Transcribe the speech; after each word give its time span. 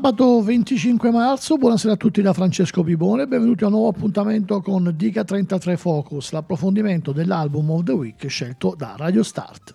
Sabato 0.00 0.40
25 0.42 1.10
marzo, 1.10 1.56
buonasera 1.56 1.94
a 1.94 1.96
tutti 1.96 2.22
da 2.22 2.32
Francesco 2.32 2.84
Pibone, 2.84 3.26
benvenuti 3.26 3.64
a 3.64 3.66
un 3.66 3.72
nuovo 3.72 3.88
appuntamento 3.88 4.60
con 4.60 4.94
Dica 4.94 5.24
33 5.24 5.76
Focus, 5.76 6.30
l'approfondimento 6.30 7.10
dell'album 7.10 7.68
of 7.70 7.82
the 7.82 7.92
week 7.92 8.28
scelto 8.28 8.76
da 8.78 8.94
Radio 8.96 9.24
Start. 9.24 9.74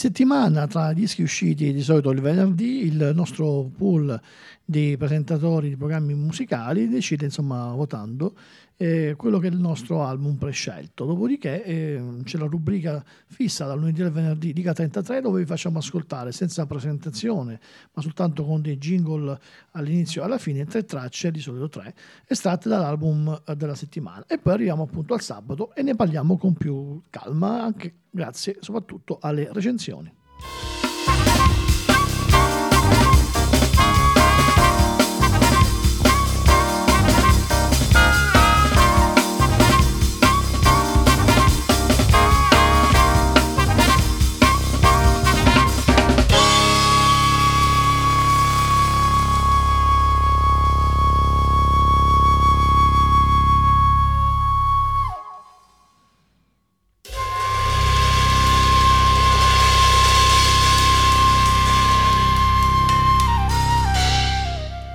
Settimana 0.00 0.66
tra 0.66 0.94
dischi 0.94 1.20
usciti 1.20 1.74
di 1.74 1.82
solito 1.82 2.10
il 2.10 2.22
venerdì 2.22 2.86
il 2.86 3.12
nostro 3.14 3.70
pool 3.76 4.18
di 4.64 4.96
presentatori 4.96 5.68
di 5.68 5.76
programmi 5.76 6.14
musicali 6.14 6.88
decide 6.88 7.26
insomma 7.26 7.74
votando 7.74 8.34
eh, 8.80 9.12
quello 9.14 9.38
che 9.38 9.48
è 9.48 9.50
il 9.50 9.58
nostro 9.58 10.02
album 10.02 10.36
prescelto. 10.36 11.04
Dopodiché 11.04 11.62
eh, 11.62 12.02
c'è 12.24 12.38
la 12.38 12.46
rubrica 12.46 13.04
fissa 13.26 13.66
dal 13.66 13.78
lunedì 13.78 14.00
al 14.00 14.10
venerdì 14.10 14.54
Dica 14.54 14.72
33 14.72 15.20
dove 15.20 15.40
vi 15.40 15.46
facciamo 15.46 15.78
ascoltare 15.78 16.32
senza 16.32 16.64
presentazione 16.64 17.60
ma 17.92 18.00
soltanto 18.00 18.42
con 18.42 18.62
dei 18.62 18.78
jingle 18.78 19.38
all'inizio 19.72 20.22
e 20.22 20.24
alla 20.24 20.38
fine 20.38 20.64
tre 20.64 20.86
tracce, 20.86 21.30
di 21.30 21.40
solito 21.40 21.68
tre, 21.68 21.94
estratte 22.26 22.70
dall'album 22.70 23.42
eh, 23.46 23.54
della 23.54 23.74
settimana. 23.74 24.24
E 24.26 24.38
poi 24.38 24.54
arriviamo 24.54 24.84
appunto 24.84 25.12
al 25.12 25.20
sabato 25.20 25.74
e 25.74 25.82
ne 25.82 25.94
parliamo 25.94 26.38
con 26.38 26.54
più 26.54 27.02
calma 27.10 27.62
anche 27.62 27.96
grazie 28.08 28.56
soprattutto 28.60 29.18
alle 29.20 29.50
recensioni. 29.52 30.10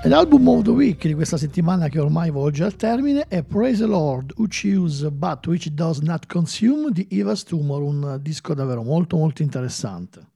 L'album 0.07 0.47
of 0.49 0.61
the 0.61 0.69
week 0.69 1.07
di 1.07 1.15
questa 1.15 1.35
settimana 1.35 1.89
che 1.89 1.99
ormai 1.99 2.29
volge 2.29 2.63
al 2.63 2.75
termine 2.75 3.25
è 3.27 3.41
Praise 3.41 3.79
the 3.79 3.87
Lord 3.87 4.33
Who 4.37 4.45
Choose 4.47 5.09
But 5.09 5.47
Which 5.47 5.69
Does 5.69 5.97
Not 5.97 6.27
Consume 6.27 6.91
di 6.91 7.07
Eva 7.09 7.33
Stumor, 7.33 7.81
un 7.81 8.19
disco 8.21 8.53
davvero 8.53 8.83
molto 8.83 9.17
molto 9.17 9.41
interessante. 9.41 10.27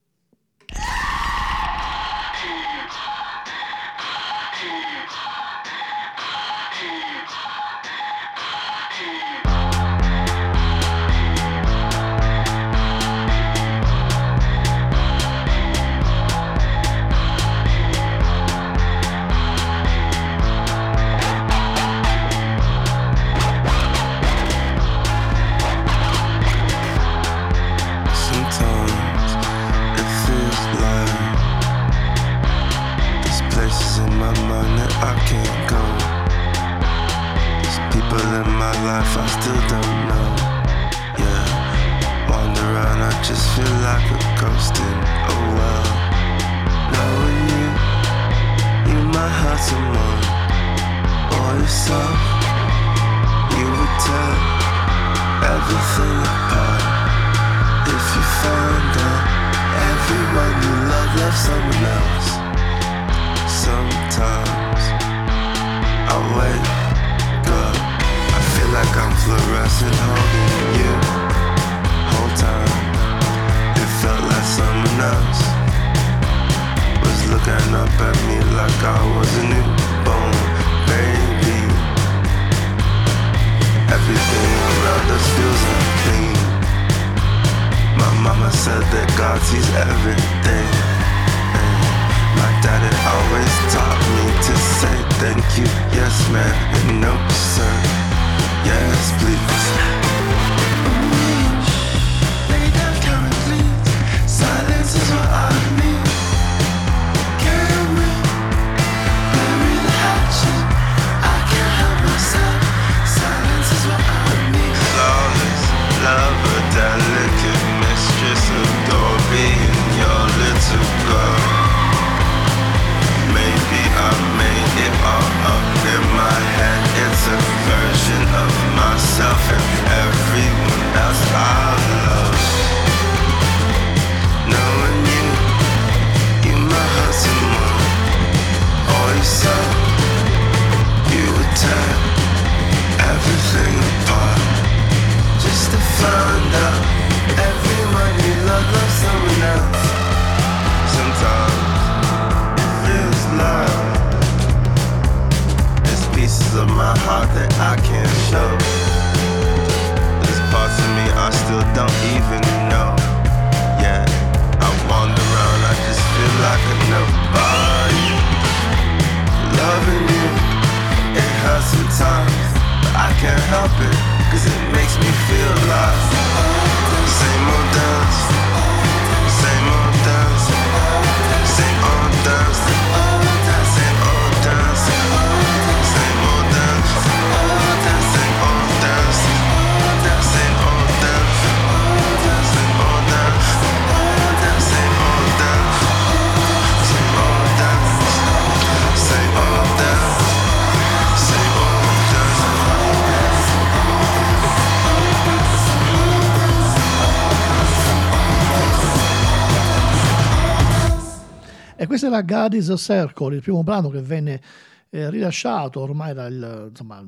Questo 212.00 212.16
era 212.16 212.22
God 212.22 212.76
Circle, 212.76 213.36
il 213.36 213.42
primo 213.42 213.62
brano 213.62 213.90
che 213.90 214.02
venne 214.02 214.42
eh, 214.90 215.10
rilasciato 215.10 215.82
ormai 215.82 216.14
dal 216.14 216.68
insomma, 216.70 217.04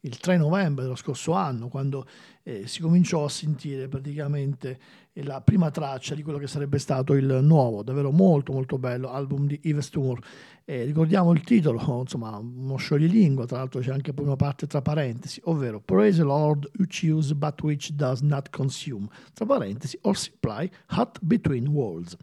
il 0.00 0.18
3 0.18 0.36
novembre 0.36 0.84
dello 0.84 0.96
scorso 0.96 1.32
anno, 1.32 1.68
quando 1.68 2.06
eh, 2.42 2.66
si 2.66 2.82
cominciò 2.82 3.24
a 3.24 3.30
sentire 3.30 3.88
praticamente 3.88 4.78
la 5.22 5.40
prima 5.40 5.70
traccia 5.70 6.14
di 6.14 6.22
quello 6.22 6.38
che 6.38 6.48
sarebbe 6.48 6.78
stato 6.78 7.14
il 7.14 7.38
nuovo, 7.42 7.82
davvero 7.84 8.10
molto 8.10 8.52
molto 8.52 8.78
bello 8.78 9.10
album 9.10 9.46
di 9.46 9.60
Yves 9.62 9.90
Tour. 9.90 10.18
Eh, 10.64 10.82
ricordiamo 10.84 11.32
il 11.32 11.42
titolo, 11.42 11.78
insomma, 12.02 12.36
uno 12.36 12.76
scioglilingua, 12.76 13.46
tra 13.46 13.58
l'altro 13.58 13.80
c'è 13.80 13.92
anche 13.92 14.12
poi 14.12 14.24
una 14.24 14.36
parte 14.36 14.66
tra 14.66 14.82
parentesi, 14.82 15.40
ovvero 15.44 15.80
Praise 15.80 16.18
the 16.18 16.24
Lord 16.24 16.68
who 16.78 16.86
choose 16.88 17.32
but 17.34 17.62
which 17.62 17.92
does 17.92 18.20
not 18.20 18.50
consume, 18.50 19.08
tra 19.34 19.46
parentesi, 19.46 19.96
or 20.02 20.16
supply 20.16 20.68
hot 20.88 21.18
between 21.22 21.68
worlds. 21.68 22.16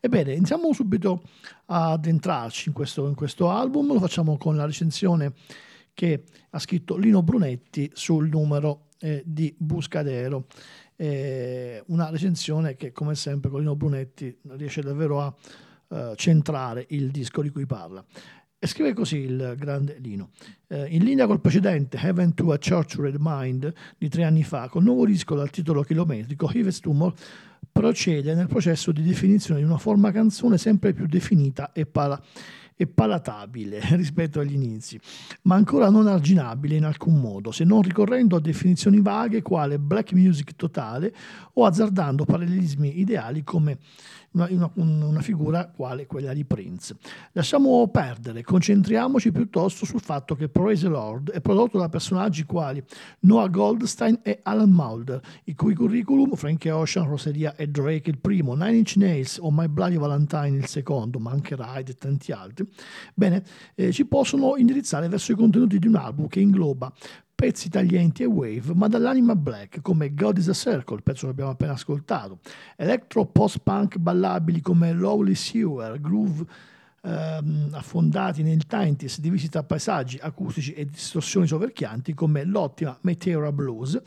Ebbene, 0.00 0.34
iniziamo 0.34 0.72
subito 0.74 1.22
ad 1.66 2.04
entrarci 2.04 2.68
in 2.68 2.74
questo, 2.74 3.06
in 3.08 3.14
questo 3.14 3.48
album, 3.48 3.92
lo 3.92 4.00
facciamo 4.00 4.36
con 4.36 4.54
la 4.56 4.66
recensione 4.66 5.32
che 5.94 6.24
ha 6.50 6.58
scritto 6.58 6.96
Lino 6.96 7.22
Brunetti 7.22 7.88
sul 7.94 8.28
numero 8.28 8.88
eh, 8.98 9.22
di 9.24 9.54
Buscadero. 9.56 10.46
Eh, 10.96 11.82
una 11.86 12.10
recensione 12.10 12.76
che, 12.76 12.92
come 12.92 13.14
sempre, 13.14 13.50
con 13.50 13.60
Lino 13.60 13.76
Brunetti 13.76 14.36
riesce 14.50 14.80
davvero 14.80 15.20
a 15.20 15.34
eh, 15.88 16.12
centrare 16.16 16.86
il 16.90 17.10
disco 17.10 17.42
di 17.42 17.50
cui 17.50 17.66
parla. 17.66 18.04
E 18.58 18.66
scrive 18.66 18.94
così 18.94 19.18
il 19.18 19.54
grande 19.58 19.98
Lino. 19.98 20.30
Eh, 20.68 20.86
in 20.86 21.04
linea 21.04 21.26
col 21.26 21.40
precedente 21.40 21.98
Heaven 21.98 22.32
to 22.32 22.52
a 22.52 22.58
Church 22.58 22.96
Red 22.98 23.16
Mind 23.18 23.70
di 23.98 24.08
tre 24.08 24.24
anni 24.24 24.42
fa, 24.42 24.68
col 24.68 24.82
nuovo 24.82 25.04
disco 25.04 25.34
dal 25.34 25.50
titolo 25.50 25.82
chilometrico, 25.82 26.50
Yves 26.50 26.80
Tumor 26.80 27.12
procede 27.70 28.34
nel 28.34 28.46
processo 28.46 28.92
di 28.92 29.02
definizione 29.02 29.60
di 29.60 29.66
una 29.66 29.78
forma 29.78 30.12
canzone 30.12 30.58
sempre 30.58 30.92
più 30.92 31.06
definita 31.06 31.72
e 31.72 31.86
pala 31.86 32.22
e 32.76 32.86
palatabile 32.86 33.80
rispetto 33.96 34.40
agli 34.40 34.54
inizi, 34.54 34.98
ma 35.42 35.54
ancora 35.54 35.90
non 35.90 36.06
arginabile 36.06 36.76
in 36.76 36.84
alcun 36.84 37.20
modo, 37.20 37.52
se 37.52 37.64
non 37.64 37.82
ricorrendo 37.82 38.36
a 38.36 38.40
definizioni 38.40 39.00
vaghe 39.00 39.42
quale 39.42 39.78
black 39.78 40.12
music 40.12 40.56
totale 40.56 41.14
o 41.54 41.64
azzardando 41.64 42.24
parallelismi 42.24 42.98
ideali 42.98 43.44
come 43.44 43.78
una, 44.34 44.48
una, 44.50 44.70
una, 44.74 45.20
figura 45.20 45.66
quale 45.68 46.06
quella 46.06 46.32
di 46.32 46.44
Prince. 46.44 46.96
Lasciamo 47.32 47.86
perdere, 47.88 48.42
concentriamoci 48.42 49.32
piuttosto 49.32 49.84
sul 49.84 50.00
fatto 50.00 50.34
che 50.34 50.48
Praise 50.48 50.82
the 50.82 50.88
Lord 50.88 51.30
è 51.30 51.40
prodotto 51.40 51.78
da 51.78 51.88
personaggi 51.88 52.44
quali 52.44 52.82
Noah 53.20 53.48
Goldstein 53.48 54.20
e 54.22 54.40
Alan 54.42 54.70
Mulder, 54.70 55.20
i 55.44 55.54
cui 55.54 55.74
curriculum, 55.74 56.34
Frank 56.34 56.68
Ocean, 56.70 57.06
Roseria 57.06 57.54
e 57.56 57.68
Drake 57.68 58.10
il 58.10 58.18
primo, 58.18 58.54
Nine 58.54 58.76
Inch 58.76 58.96
Nails 58.96 59.38
o 59.40 59.50
My 59.50 59.68
Bloody 59.68 59.96
Valentine 59.96 60.56
il 60.56 60.66
secondo, 60.66 61.18
ma 61.18 61.30
anche 61.30 61.56
Ride 61.56 61.92
e 61.92 61.94
tanti 61.94 62.32
altri, 62.32 62.63
bene, 63.14 63.42
eh, 63.74 63.92
ci 63.92 64.04
possono 64.06 64.56
indirizzare 64.56 65.08
verso 65.08 65.32
i 65.32 65.36
contenuti 65.36 65.78
di 65.78 65.86
un 65.86 65.96
album 65.96 66.28
che 66.28 66.40
ingloba 66.40 66.92
pezzi 67.34 67.68
taglienti 67.68 68.22
e 68.22 68.26
wave, 68.26 68.74
ma 68.74 68.86
dall'anima 68.86 69.34
black 69.34 69.82
come 69.82 70.14
God 70.14 70.38
is 70.38 70.48
a 70.48 70.54
Circle, 70.54 71.02
pezzo 71.02 71.26
che 71.26 71.32
abbiamo 71.32 71.50
appena 71.50 71.72
ascoltato, 71.72 72.38
electro 72.76 73.26
post-punk 73.26 73.98
ballabili 73.98 74.60
come 74.60 74.92
Lowly 74.92 75.34
Sewer, 75.34 76.00
groove 76.00 76.46
ehm, 77.04 77.68
affondati 77.72 78.42
nel 78.42 78.66
Taintis 78.66 79.20
divisi 79.20 79.48
tra 79.48 79.62
paesaggi 79.62 80.18
acustici 80.20 80.72
e 80.72 80.86
distorsioni 80.86 81.46
soverchianti 81.46 82.14
come 82.14 82.44
l'ottima 82.44 82.96
Meteora 83.02 83.52
Blues, 83.52 84.00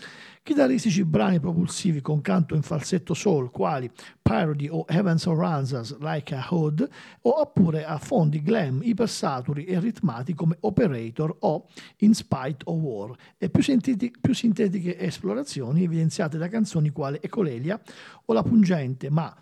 chitarristici 0.43 1.03
brani 1.03 1.39
propulsivi 1.39 2.01
con 2.01 2.21
canto 2.21 2.55
in 2.55 2.61
falsetto 2.61 3.13
soul 3.13 3.51
quali 3.51 3.89
Parody 4.21 4.67
o 4.69 4.85
Heavens 4.87 5.25
Runs 5.25 5.71
Us 5.71 5.97
Like 5.99 6.33
a 6.33 6.45
Hood 6.49 6.87
oppure 7.21 7.85
a 7.85 7.97
fondi 7.97 8.41
glam 8.41 8.81
ipersaturi 8.81 9.65
e 9.65 9.79
ritmati 9.79 10.33
come 10.33 10.57
Operator 10.61 11.35
o 11.39 11.67
In 11.97 12.13
Spite 12.13 12.63
of 12.65 12.79
War 12.79 13.15
e 13.37 13.49
più, 13.49 13.61
sentiti, 13.61 14.11
più 14.19 14.33
sintetiche 14.33 14.97
esplorazioni 14.97 15.83
evidenziate 15.83 16.37
da 16.37 16.47
canzoni 16.47 16.89
quali 16.89 17.19
Ecolelia 17.21 17.79
o 18.25 18.33
la 18.33 18.43
pungente 18.43 19.09
ma 19.09 19.35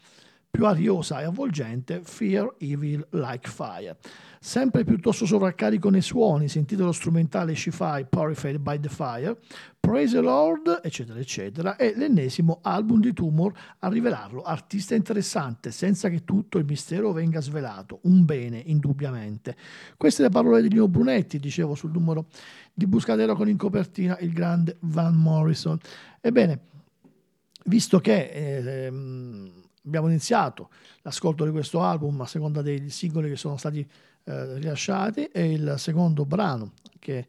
più 0.56 0.66
ariosa 0.66 1.20
e 1.20 1.26
avvolgente 1.26 2.00
Fear 2.02 2.56
Evil 2.60 3.06
Like 3.10 3.50
Fire. 3.50 3.98
Sempre 4.40 4.86
piuttosto 4.86 5.26
sovraccarico 5.26 5.90
nei 5.90 6.02
suoni, 6.02 6.48
sentite 6.48 6.82
lo 6.82 6.94
strumentale 6.94 7.54
She-Fi 7.54 8.06
Purified 8.10 8.60
by 8.60 8.80
the 8.80 8.88
Fire, 8.88 9.38
Praise 9.82 10.14
the 10.14 10.22
Lord, 10.22 10.80
eccetera, 10.82 11.20
eccetera, 11.20 11.76
è 11.76 11.94
l'ennesimo 11.94 12.60
album 12.62 13.02
di 13.02 13.12
Tumor 13.12 13.52
a 13.80 13.90
rivelarlo 13.90 14.44
artista 14.44 14.96
interessante, 14.96 15.72
senza 15.72 16.08
che 16.08 16.24
tutto 16.24 16.58
il 16.58 16.64
mistero 16.64 17.12
venga 17.12 17.42
svelato. 17.42 18.00
Un 18.04 18.24
bene, 18.24 18.62
indubbiamente. 18.66 19.58
Queste 19.98 20.22
le 20.22 20.30
parole 20.30 20.62
di 20.62 20.70
Nino 20.70 20.88
Brunetti, 20.88 21.38
dicevo 21.38 21.76
sul 21.76 21.92
numero 21.92 22.28
di 22.74 22.88
Buscadero 22.88 23.36
con 23.36 23.50
in 23.50 23.58
copertina 23.58 24.18
il 24.20 24.32
grande 24.32 24.78
Van 24.80 25.16
Morrison. 25.16 25.78
Ebbene, 26.22 26.60
visto 27.66 28.00
che... 28.00 28.30
Eh, 28.30 29.64
abbiamo 29.86 30.08
iniziato 30.08 30.70
l'ascolto 31.02 31.46
di 31.46 31.52
questo 31.52 31.82
album 31.82 32.22
a 32.22 32.26
seconda 32.26 32.62
dei 32.62 32.90
singoli 32.90 33.30
che 33.30 33.36
sono 33.36 33.58
stati 33.58 33.88
eh, 34.24 34.56
rilasciati 34.56 35.26
e 35.26 35.52
il 35.52 35.76
secondo 35.78 36.26
brano 36.26 36.74
che 37.00 37.28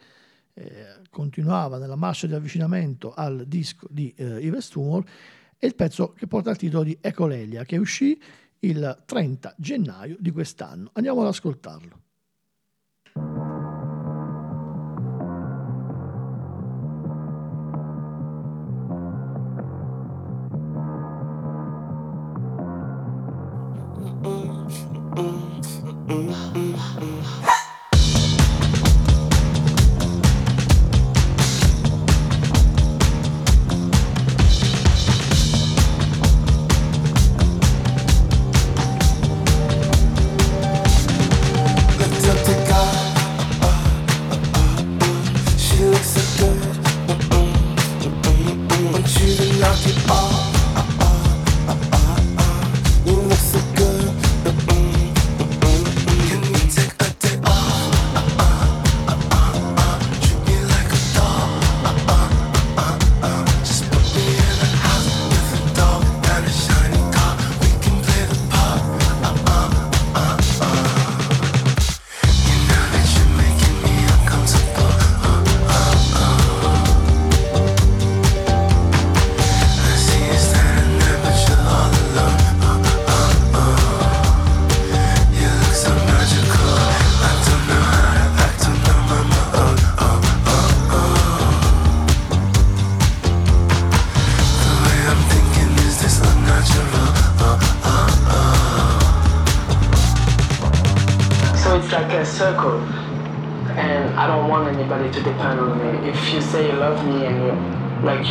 eh, 0.55 0.87
continuava 1.11 1.79
nella 1.79 1.97
marcia 1.97 2.27
di 2.27 2.35
avvicinamento 2.35 3.13
al 3.15 3.45
disco 3.47 3.87
di 3.91 4.13
eh, 4.17 4.39
Yves 4.41 4.69
Tumor 4.69 5.05
è 5.59 5.67
il 5.67 5.75
pezzo 5.75 6.13
che 6.13 6.27
porta 6.27 6.51
il 6.51 6.57
titolo 6.57 6.83
di 6.83 6.97
Ecolelia 7.01 7.65
che 7.65 7.77
uscì 7.77 8.21
il 8.61 9.03
30 9.05 9.55
gennaio 9.57 10.17
di 10.19 10.31
quest'anno. 10.31 10.91
Andiamo 10.95 11.21
ad 11.21 11.29
ascoltarlo. 11.29 12.01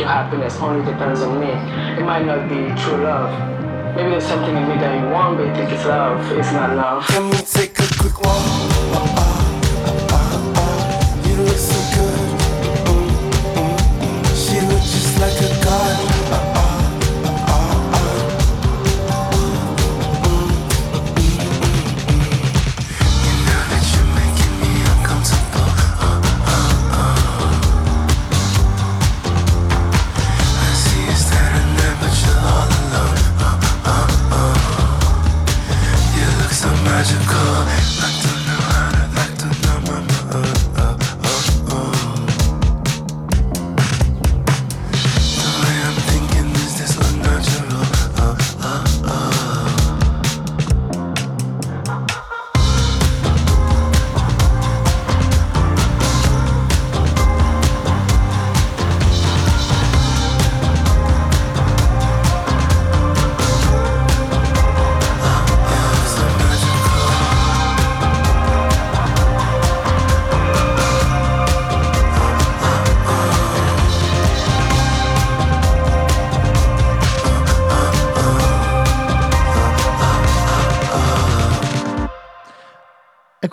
Happiness 0.04 0.56
only 0.56 0.84
depends 0.84 1.20
on 1.20 1.38
me. 1.38 1.50
It 1.96 2.04
might 2.04 2.24
not 2.24 2.48
be 2.48 2.74
true 2.82 3.04
love. 3.04 3.30
Maybe 3.94 4.10
there's 4.10 4.26
something 4.26 4.56
in 4.56 4.68
me 4.68 4.74
that 4.76 5.00
you 5.00 5.10
want, 5.10 5.38
but 5.38 5.46
you 5.46 5.54
think 5.54 5.70
it's 5.70 5.84
love. 5.84 6.20
It's 6.32 6.52
not 6.52 6.76
love. 6.76 7.08
Let 7.10 7.22
me 7.22 7.38
take 7.46 7.78
a 7.78 7.86
quick 7.98 8.18
walk. 8.20 9.35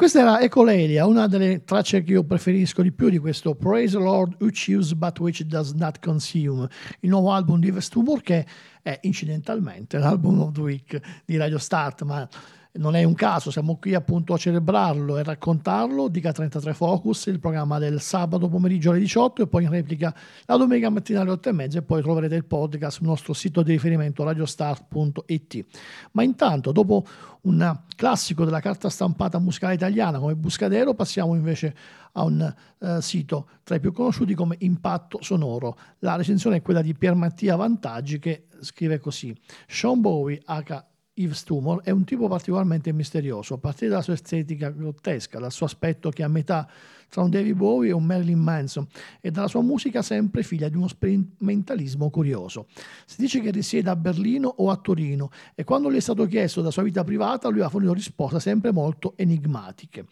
Questa 0.03 0.19
era 0.19 0.41
Ecolelia, 0.41 1.05
una 1.05 1.27
delle 1.27 1.63
tracce 1.63 2.03
che 2.03 2.11
io 2.11 2.25
preferisco 2.25 2.81
di 2.81 2.91
più 2.91 3.07
di 3.07 3.19
questo 3.19 3.55
Praise 3.55 3.95
the 3.95 4.03
Lord 4.03 4.35
Who 4.37 4.49
Chews 4.49 4.91
But 4.95 5.17
Which 5.21 5.43
Does 5.43 5.71
Not 5.71 5.99
Consume, 5.99 6.67
il 6.99 7.09
nuovo 7.09 7.31
album 7.31 7.61
di 7.61 7.71
Vestumor 7.71 8.21
che 8.21 8.45
è 8.81 8.99
incidentalmente 9.03 9.97
l'album 9.99 10.41
of 10.41 10.51
the 10.51 10.59
week 10.59 10.99
di 11.23 11.37
Radio 11.37 11.57
Start, 11.57 12.01
ma 12.01 12.27
non 12.75 12.95
è 12.95 13.03
un 13.03 13.13
caso, 13.13 13.51
siamo 13.51 13.77
qui 13.77 13.93
appunto 13.93 14.33
a 14.33 14.37
celebrarlo 14.37 15.17
e 15.17 15.23
raccontarlo. 15.23 16.07
Dica 16.07 16.31
33 16.31 16.73
Focus, 16.73 17.27
il 17.27 17.39
programma 17.39 17.77
del 17.77 18.01
sabato 18.01 18.49
pomeriggio 18.49 18.89
alle 18.89 18.99
18 18.99 19.43
e 19.43 19.47
poi 19.47 19.63
in 19.63 19.69
replica 19.69 20.13
la 20.45 20.57
domenica 20.57 20.89
mattina 20.89 21.21
alle 21.21 21.31
8 21.31 21.49
e 21.49 21.51
mezza 21.51 21.77
e 21.77 21.81
poi 21.83 22.01
troverete 22.01 22.33
il 22.33 22.45
podcast 22.45 22.97
sul 22.97 23.05
nostro 23.05 23.33
sito 23.33 23.61
di 23.61 23.73
riferimento 23.73 24.23
radiostart.it. 24.23 25.65
Ma 26.13 26.23
intanto, 26.23 26.71
dopo 26.71 27.05
un 27.41 27.79
classico 27.95 28.43
della 28.43 28.59
carta 28.59 28.89
stampata 28.89 29.37
musicale 29.37 29.75
italiana 29.75 30.17
come 30.17 30.35
Buscadero, 30.35 30.95
passiamo 30.95 31.35
invece 31.35 31.75
a 32.13 32.23
un 32.23 32.53
uh, 32.79 32.99
sito 33.01 33.49
tra 33.63 33.75
i 33.75 33.79
più 33.79 33.91
conosciuti 33.91 34.33
come 34.33 34.55
Impatto 34.59 35.19
Sonoro. 35.21 35.77
La 35.99 36.15
recensione 36.15 36.57
è 36.57 36.61
quella 36.63 36.81
di 36.81 36.95
Pier 36.95 37.13
Mattia 37.13 37.55
Vantaggi 37.55 38.17
che 38.17 38.47
scrive 38.61 38.99
così: 38.99 39.35
Sean 39.67 40.01
Bowie, 40.01 40.41
H. 40.43 40.91
Yves 41.15 41.43
Tumor 41.43 41.81
è 41.83 41.91
un 41.91 42.03
tipo 42.05 42.27
particolarmente 42.27 42.91
misterioso, 42.91 43.53
a 43.53 43.57
partire 43.57 43.91
dalla 43.91 44.01
sua 44.01 44.13
estetica 44.13 44.69
grottesca, 44.69 45.37
dal 45.37 45.51
suo 45.51 45.67
aspetto 45.67 46.09
che 46.09 46.23
è 46.23 46.25
a 46.25 46.27
metà 46.27 46.67
tra 47.07 47.21
un 47.21 47.29
David 47.29 47.55
Bowie 47.55 47.89
e 47.89 47.93
un 47.93 48.03
Marilyn 48.03 48.39
Manson 48.39 48.87
e 49.21 49.29
dalla 49.29 49.47
sua 49.47 49.61
musica 49.61 50.01
sempre 50.01 50.41
figlia 50.41 50.69
di 50.69 50.77
uno 50.77 50.87
sperimentalismo 50.87 52.09
curioso. 52.09 52.65
Si 53.05 53.21
dice 53.21 53.39
che 53.41 53.51
risieda 53.51 53.91
a 53.91 53.95
Berlino 53.95 54.47
o 54.47 54.71
a 54.71 54.77
Torino 54.77 55.29
e 55.53 55.63
quando 55.63 55.91
gli 55.91 55.97
è 55.97 55.99
stato 55.99 56.25
chiesto 56.25 56.61
della 56.61 56.71
sua 56.71 56.81
vita 56.81 57.03
privata 57.03 57.49
lui 57.49 57.61
ha 57.61 57.69
fornito 57.69 57.93
risposte 57.93 58.39
sempre 58.39 58.71
molto 58.71 59.13
enigmatiche. 59.15 60.05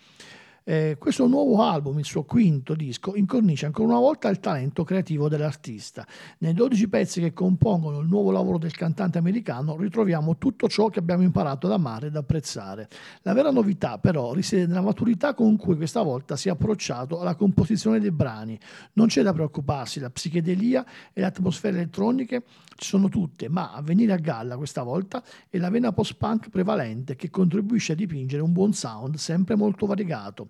Eh, 0.63 0.98
questo 1.00 1.25
nuovo 1.25 1.63
album, 1.63 1.98
il 1.98 2.06
suo 2.06 2.24
quinto 2.24 2.75
disco, 2.75 3.15
incornicia 3.15 3.65
ancora 3.65 3.88
una 3.89 4.00
volta 4.00 4.30
il 4.30 4.39
talento 4.39 4.84
creativo 4.84 5.27
dell'artista. 5.27 6.06
Nei 6.39 6.53
12 6.53 6.88
pezzi 6.88 7.20
che 7.20 7.34
compongono 7.34 8.00
il 8.00 8.08
nuovo 8.08 8.30
lavoro 8.30 8.60
del 8.60 8.75
cantante 8.75 9.18
americano 9.18 9.75
ritroviamo 9.75 10.38
tutto 10.38 10.68
ciò 10.68 10.89
che 10.89 11.00
abbiamo 11.00 11.24
imparato 11.24 11.65
ad 11.65 11.74
amare 11.74 12.08
ed 12.08 12.15
apprezzare. 12.15 12.88
La 13.24 13.34
vera 13.34 13.50
novità 13.50 13.98
però 13.98 14.34
risiede 14.34 14.68
nella 14.68 14.82
maturità 14.82 15.34
con 15.34 15.58
cui 15.58 15.75
questa 15.75 16.03
volta 16.03 16.36
si 16.36 16.48
è 16.48 16.51
approcciato 16.51 17.20
alla 17.20 17.34
composizione 17.34 18.00
dei 18.00 18.12
brani. 18.12 18.60
Non 18.94 19.08
c'è 19.08 19.24
da 19.24 19.34
preoccuparsi, 19.34 20.00
la 20.00 20.12
psichedelia 20.12 20.86
e 21.12 21.22
le 21.22 21.25
atmosfere 21.25 21.77
elettroniche 21.77 22.44
ci 22.75 22.88
sono 22.88 23.10
tutte, 23.10 23.50
ma 23.50 23.74
a 23.74 23.82
venire 23.82 24.13
a 24.13 24.18
galla 24.18 24.58
questa 24.58 24.84
volta 24.84 25.24
è 25.50 25.58
la 25.58 25.70
vena 25.70 25.91
post-punk 25.91 26.50
prevalente 26.50 27.15
che 27.15 27.32
contribuisce 27.32 27.94
a 27.94 27.96
dipingere 27.96 28.44
un 28.44 28.51
buon 28.51 28.74
sound 28.74 29.15
sempre 29.15 29.56
molto 29.56 29.88
variegato. 29.88 30.50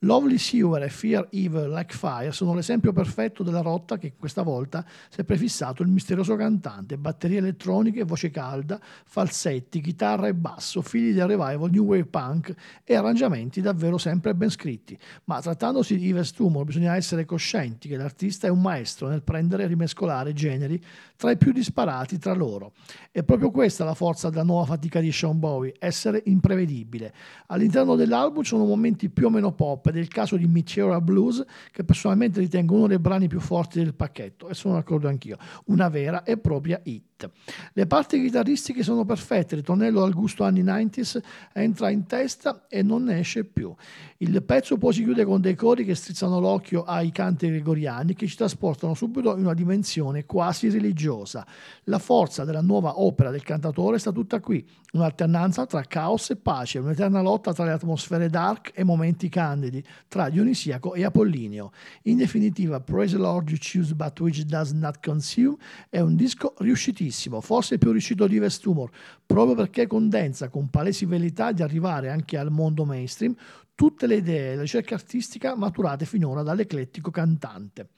Lovely 0.00 0.36
Sewer 0.36 0.82
e 0.82 0.90
Fear 0.90 1.28
Evil 1.30 1.70
Like 1.70 1.94
Fire 1.94 2.30
sono 2.30 2.52
l'esempio 2.52 2.92
perfetto 2.92 3.42
della 3.42 3.62
rotta 3.62 3.96
che 3.96 4.12
questa 4.18 4.42
volta 4.42 4.84
si 5.08 5.22
è 5.22 5.24
prefissato 5.24 5.82
il 5.82 5.88
misterioso 5.88 6.36
cantante, 6.36 6.98
batterie 6.98 7.38
elettroniche, 7.38 8.04
voce 8.04 8.30
calda, 8.30 8.78
falsetti, 8.80 9.80
chitarra 9.80 10.26
e 10.26 10.34
basso, 10.34 10.82
figli 10.82 11.14
del 11.14 11.26
revival 11.26 11.70
New 11.70 11.84
Wave 11.84 12.04
Punk 12.04 12.54
e 12.84 12.94
arrangiamenti 12.94 13.62
davvero 13.62 13.96
sempre 13.96 14.34
ben 14.34 14.50
scritti. 14.50 14.98
Ma 15.24 15.40
trattandosi 15.40 15.96
di 15.96 16.08
Yves 16.08 16.32
Tumor 16.32 16.64
bisogna 16.64 16.94
essere 16.94 17.24
coscienti 17.24 17.88
che 17.88 17.96
l'artista 17.96 18.46
è 18.46 18.50
un 18.50 18.60
maestro 18.60 19.08
nel 19.08 19.22
prendere 19.22 19.64
e 19.64 19.66
rimescolare 19.66 20.34
generi 20.34 20.82
tra 21.16 21.30
i 21.30 21.38
più 21.38 21.52
disparati 21.52 22.18
tra 22.18 22.34
loro. 22.34 22.72
È 23.10 23.22
proprio 23.22 23.50
questa 23.50 23.84
la 23.84 23.94
forza 23.94 24.28
della 24.28 24.42
nuova 24.42 24.66
fatica 24.66 25.00
di 25.00 25.10
Sean 25.10 25.38
Bowie, 25.38 25.74
essere 25.78 26.20
imprevedibile. 26.26 27.14
All'interno 27.46 27.96
dell'album 27.96 28.42
sono 28.42 28.66
momenti 28.66 29.08
più 29.08 29.28
o 29.28 29.30
meno 29.30 29.52
pop 29.52 29.85
ed 29.90 29.96
è 29.96 30.00
il 30.00 30.08
caso 30.08 30.36
di 30.36 30.46
Meteora 30.46 31.00
Blues 31.00 31.44
che 31.70 31.84
personalmente 31.84 32.40
ritengo 32.40 32.74
uno 32.74 32.86
dei 32.86 32.98
brani 32.98 33.28
più 33.28 33.40
forti 33.40 33.78
del 33.82 33.94
pacchetto 33.94 34.48
e 34.48 34.54
sono 34.54 34.74
d'accordo 34.74 35.08
anch'io, 35.08 35.38
una 35.66 35.88
vera 35.88 36.22
e 36.22 36.36
propria 36.36 36.80
hit. 36.84 37.30
Le 37.72 37.86
parti 37.86 38.20
chitarristiche 38.20 38.82
sono 38.82 39.06
perfette, 39.06 39.54
il 39.54 39.60
ritornello 39.60 40.02
al 40.02 40.12
gusto 40.12 40.44
anni 40.44 40.62
90s 40.62 41.18
entra 41.54 41.88
in 41.88 42.04
testa 42.04 42.66
e 42.68 42.82
non 42.82 43.04
ne 43.04 43.20
esce 43.20 43.44
più. 43.44 43.74
Il 44.18 44.42
pezzo 44.42 44.76
poi 44.76 44.92
si 44.92 45.02
chiude 45.02 45.24
con 45.24 45.40
dei 45.40 45.54
cori 45.54 45.84
che 45.84 45.94
strizzano 45.94 46.38
l'occhio 46.40 46.84
ai 46.84 47.10
canti 47.12 47.48
gregoriani 47.48 48.14
che 48.14 48.26
ci 48.26 48.36
trasportano 48.36 48.92
subito 48.94 49.34
in 49.34 49.44
una 49.44 49.54
dimensione 49.54 50.26
quasi 50.26 50.68
religiosa. 50.68 51.46
La 51.84 51.98
forza 51.98 52.44
della 52.44 52.60
nuova 52.60 53.00
opera 53.00 53.30
del 53.30 53.42
cantatore 53.42 53.98
sta 53.98 54.12
tutta 54.12 54.40
qui, 54.40 54.66
un'alternanza 54.92 55.64
tra 55.64 55.82
caos 55.82 56.30
e 56.30 56.36
pace, 56.36 56.78
un'eterna 56.78 57.22
lotta 57.22 57.54
tra 57.54 57.64
le 57.64 57.72
atmosfere 57.72 58.28
dark 58.28 58.72
e 58.74 58.84
momenti 58.84 59.28
candidi, 59.28 59.75
tra 60.08 60.28
Dionisiaco 60.28 60.94
e 60.94 61.04
Apollinio. 61.04 61.72
In 62.02 62.18
definitiva, 62.18 62.80
Praise 62.80 63.16
the 63.16 63.22
Lord 63.22 63.48
You 63.48 63.58
Choose 63.58 63.94
But 63.94 64.20
Which 64.20 64.42
Does 64.42 64.72
Not 64.72 65.04
Consume 65.04 65.56
è 65.88 66.00
un 66.00 66.16
disco 66.16 66.54
riuscitissimo, 66.58 67.40
forse 67.40 67.78
più 67.78 67.90
riuscito 67.90 68.26
di 68.26 68.38
West 68.38 68.62
Tumor, 68.62 68.90
proprio 69.24 69.54
perché 69.54 69.86
condensa 69.86 70.48
con 70.48 70.68
palesi 70.70 71.04
velità 71.06 71.52
di 71.52 71.62
arrivare 71.62 72.10
anche 72.10 72.36
al 72.36 72.50
mondo 72.50 72.84
mainstream 72.84 73.34
tutte 73.74 74.06
le 74.06 74.16
idee 74.16 74.52
e 74.52 74.54
la 74.56 74.62
ricerca 74.62 74.94
artistica 74.94 75.54
maturate 75.54 76.06
finora 76.06 76.42
dall'eclettico 76.42 77.10
cantante. 77.10 77.90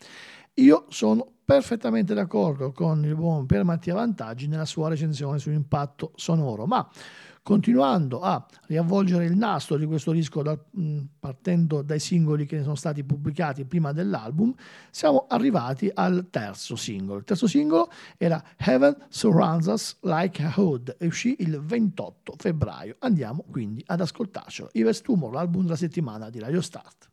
Io 0.55 0.87
sono 0.89 1.35
perfettamente 1.45 2.15
d'accordo 2.15 2.73
con 2.73 3.05
il 3.05 3.15
buon 3.15 3.47
Pier 3.47 3.63
Mattia 3.63 3.95
Vantaggi 3.95 4.49
nella 4.49 4.65
sua 4.65 4.89
recensione 4.89 5.39
sull'impatto 5.39 6.13
sonoro, 6.17 6.67
ma 6.67 6.87
continuando 7.49 8.21
a 8.21 8.47
riavvolgere 8.67 9.25
il 9.25 9.35
nastro 9.35 9.79
di 9.79 9.87
questo 9.87 10.13
disco 10.13 10.43
da, 10.43 10.55
mh, 10.55 10.99
partendo 11.19 11.81
dai 11.81 11.99
singoli 11.99 12.45
che 12.45 12.57
ne 12.57 12.63
sono 12.63 12.75
stati 12.75 13.03
pubblicati 13.05 13.65
prima 13.65 13.93
dell'album, 13.93 14.53
siamo 14.91 15.25
arrivati 15.27 15.91
al 15.95 16.27
terzo 16.29 16.77
singolo. 16.77 17.21
Il 17.21 17.25
terzo 17.25 17.47
singolo 17.47 17.91
era 18.19 18.45
Heaven 18.59 18.95
Surrounds 19.09 19.65
Us 19.65 19.97
Like 20.03 20.43
a 20.43 20.53
Hood 20.55 20.97
e 20.99 21.07
uscì 21.07 21.37
il 21.39 21.59
28 21.59 22.35
febbraio. 22.37 22.97
Andiamo 22.99 23.43
quindi 23.51 23.83
ad 23.87 24.03
ascoltarcelo. 24.03 24.69
Ives 24.75 25.01
Tumor, 25.01 25.33
l'album 25.33 25.63
della 25.63 25.77
settimana 25.77 26.29
di 26.29 26.41
Radio 26.41 26.61
Start. 26.61 27.09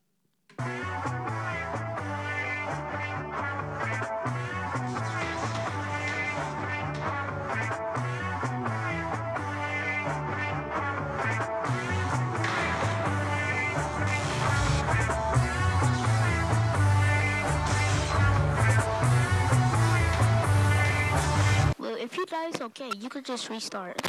If 22.06 22.18
you 22.18 22.26
die, 22.28 22.50
it's 22.50 22.62
okay. 22.62 22.92
You 23.00 23.10
could 23.10 23.26
just 23.26 23.50
restart. 23.50 24.00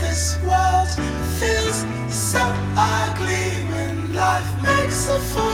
this 0.00 0.38
world 0.42 0.88
feels 1.38 1.84
so 2.12 2.40
ugly 2.76 3.50
when 3.70 4.14
life 4.14 4.50
makes 4.62 5.08
a 5.08 5.18
fool. 5.18 5.47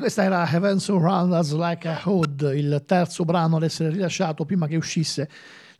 questa 0.00 0.24
era 0.24 0.50
Heaven 0.50 0.80
Surround 0.80 1.30
Us 1.30 1.52
Like 1.52 1.86
a 1.86 2.00
Hood, 2.02 2.52
il 2.54 2.84
terzo 2.86 3.26
brano 3.26 3.56
ad 3.56 3.64
essere 3.64 3.90
rilasciato 3.90 4.46
prima 4.46 4.66
che 4.66 4.76
uscisse 4.76 5.28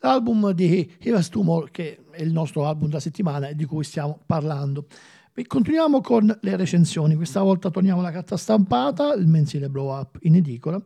l'album 0.00 0.50
di 0.50 0.96
Heaven's 0.98 1.30
Tumor, 1.30 1.70
che 1.70 2.04
è 2.10 2.20
il 2.20 2.30
nostro 2.30 2.66
album 2.66 2.88
della 2.88 3.00
settimana 3.00 3.50
di 3.52 3.64
cui 3.64 3.82
stiamo 3.82 4.20
parlando. 4.26 4.84
E 5.32 5.46
continuiamo 5.46 6.02
con 6.02 6.38
le 6.38 6.56
recensioni, 6.56 7.14
questa 7.16 7.40
volta 7.40 7.70
torniamo 7.70 8.00
alla 8.00 8.10
carta 8.10 8.36
stampata, 8.36 9.14
il 9.14 9.26
mensile 9.26 9.70
Blow 9.70 9.90
Up 9.90 10.18
in 10.20 10.34
edicola. 10.34 10.78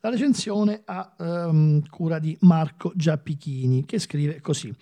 La 0.00 0.08
recensione 0.08 0.80
a 0.86 1.14
ehm, 1.18 1.88
cura 1.90 2.18
di 2.18 2.34
Marco 2.40 2.92
Giappichini, 2.96 3.84
che 3.84 3.98
scrive 3.98 4.40
così. 4.40 4.74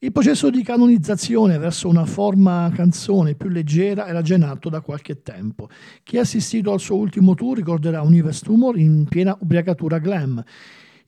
Il 0.00 0.12
processo 0.12 0.48
di 0.48 0.62
canonizzazione 0.62 1.58
verso 1.58 1.88
una 1.88 2.06
forma 2.06 2.70
canzone 2.72 3.34
più 3.34 3.48
leggera 3.48 4.06
era 4.06 4.22
già 4.22 4.36
in 4.36 4.44
atto 4.44 4.68
da 4.68 4.80
qualche 4.80 5.22
tempo. 5.22 5.68
Chi 6.04 6.18
ha 6.18 6.20
assistito 6.20 6.70
al 6.70 6.78
suo 6.78 6.94
ultimo 6.94 7.34
tour 7.34 7.56
ricorderà 7.56 8.00
un 8.02 8.14
Yves 8.14 8.38
Tumor 8.38 8.78
in 8.78 9.06
piena 9.08 9.36
ubriacatura 9.40 9.98
glam, 9.98 10.40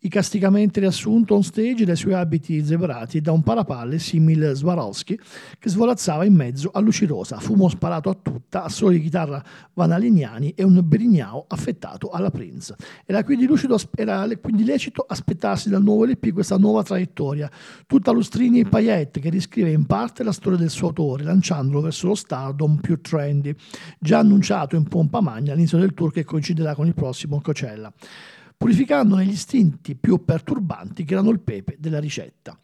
icasticamente 0.00 0.80
riassunto 0.80 1.34
on 1.34 1.42
stage 1.42 1.84
dai 1.84 1.96
suoi 1.96 2.14
abiti 2.14 2.64
zebrati 2.64 3.20
da 3.20 3.32
un 3.32 3.42
parapalle 3.42 3.98
simile 3.98 4.54
Swarovski 4.54 5.18
che 5.58 5.68
svolazzava 5.68 6.24
in 6.24 6.34
mezzo 6.34 6.70
a 6.72 6.80
luci 6.80 7.04
rosa, 7.06 7.38
fumo 7.38 7.68
sparato 7.68 8.08
a 8.08 8.14
tutta, 8.14 8.64
a 8.64 8.68
solo 8.68 8.92
di 8.92 9.00
chitarra 9.00 9.42
vanalignani 9.74 10.52
e 10.56 10.62
un 10.62 10.80
berignao 10.82 11.44
affettato 11.48 12.10
alla 12.10 12.30
Prince. 12.30 12.76
Era 13.04 13.24
quindi, 13.24 13.46
lucido, 13.46 13.78
era 13.94 14.26
quindi 14.40 14.64
lecito 14.64 15.04
aspettarsi 15.06 15.68
dal 15.68 15.82
nuovo 15.82 16.04
LP 16.04 16.32
questa 16.32 16.56
nuova 16.56 16.82
traiettoria, 16.82 17.50
tutta 17.86 18.10
lustrini 18.10 18.60
e 18.60 18.64
paillette 18.64 19.20
che 19.20 19.28
riscrive 19.28 19.70
in 19.70 19.84
parte 19.86 20.22
la 20.22 20.32
storia 20.32 20.58
del 20.58 20.70
suo 20.70 20.88
autore, 20.88 21.24
lanciandolo 21.24 21.80
verso 21.82 22.06
lo 22.06 22.14
stardom 22.14 22.80
più 22.80 23.00
trendy, 23.00 23.54
già 23.98 24.18
annunciato 24.18 24.76
in 24.76 24.84
pompa 24.84 25.20
magna 25.20 25.52
all'inizio 25.52 25.78
del 25.78 25.92
tour 25.92 26.12
che 26.12 26.24
coinciderà 26.24 26.74
con 26.74 26.86
il 26.86 26.94
prossimo 26.94 27.40
Coachella 27.40 27.92
purificandone 28.60 29.24
gli 29.24 29.30
istinti 29.30 29.94
più 29.94 30.22
perturbanti 30.22 31.06
che 31.06 31.14
erano 31.14 31.30
il 31.30 31.40
pepe 31.40 31.76
della 31.78 31.98
ricetta. 31.98 32.58